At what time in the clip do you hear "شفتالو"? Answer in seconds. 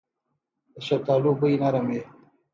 0.87-1.31